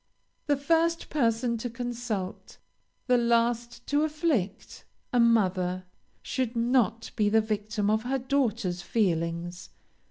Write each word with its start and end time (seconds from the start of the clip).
The 0.47 0.57
first 0.57 1.11
person 1.11 1.59
to 1.59 1.69
consult, 1.69 2.57
the 3.05 3.19
last 3.19 3.85
to 3.85 4.01
afflict 4.01 4.83
a 5.13 5.19
mother 5.19 5.83
should 6.23 6.55
not 6.55 7.11
be 7.15 7.29
the 7.29 7.39
victim 7.39 7.87
of 7.87 8.01
her 8.01 8.17
daughter's 8.17 8.81
feelings. 8.81 9.69